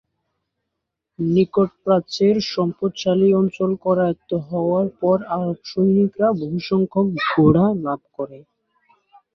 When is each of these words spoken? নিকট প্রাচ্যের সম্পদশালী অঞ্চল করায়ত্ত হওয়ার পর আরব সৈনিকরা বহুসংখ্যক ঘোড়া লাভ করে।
নিকট 1.19 1.69
প্রাচ্যের 1.83 2.35
সম্পদশালী 2.51 3.29
অঞ্চল 3.33 3.71
করায়ত্ত 3.85 4.31
হওয়ার 4.49 4.87
পর 5.01 5.17
আরব 5.35 5.57
সৈনিকরা 5.65 6.27
বহুসংখ্যক 6.41 7.07
ঘোড়া 7.25 7.65
লাভ 7.85 8.01
করে। 8.17 8.39